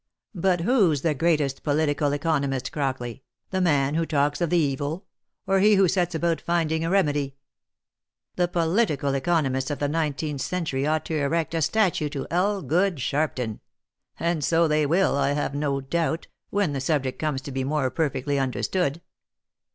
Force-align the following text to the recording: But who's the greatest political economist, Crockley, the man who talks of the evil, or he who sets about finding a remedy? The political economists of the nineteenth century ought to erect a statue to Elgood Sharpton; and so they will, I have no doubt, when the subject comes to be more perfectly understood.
But 0.33 0.61
who's 0.61 1.03
the 1.03 1.13
greatest 1.13 1.61
political 1.61 2.11
economist, 2.11 2.71
Crockley, 2.71 3.21
the 3.51 3.61
man 3.61 3.93
who 3.93 4.03
talks 4.03 4.41
of 4.41 4.49
the 4.49 4.57
evil, 4.57 5.05
or 5.45 5.59
he 5.59 5.75
who 5.75 5.87
sets 5.87 6.15
about 6.15 6.41
finding 6.41 6.83
a 6.83 6.89
remedy? 6.89 7.35
The 8.35 8.47
political 8.47 9.13
economists 9.13 9.69
of 9.69 9.77
the 9.77 9.87
nineteenth 9.87 10.41
century 10.41 10.87
ought 10.87 11.05
to 11.05 11.17
erect 11.19 11.53
a 11.53 11.61
statue 11.61 12.09
to 12.09 12.25
Elgood 12.31 12.95
Sharpton; 12.99 13.59
and 14.19 14.43
so 14.43 14.67
they 14.67 14.87
will, 14.87 15.15
I 15.15 15.33
have 15.33 15.53
no 15.53 15.79
doubt, 15.81 16.25
when 16.49 16.73
the 16.73 16.81
subject 16.81 17.19
comes 17.19 17.41
to 17.43 17.51
be 17.51 17.63
more 17.63 17.91
perfectly 17.91 18.39
understood. 18.39 19.03